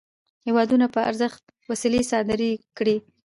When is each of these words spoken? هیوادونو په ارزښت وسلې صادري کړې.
هیوادونو 0.45 0.85
په 0.93 0.99
ارزښت 1.09 1.43
وسلې 1.69 2.01
صادري 2.11 2.51
کړې. 2.77 2.95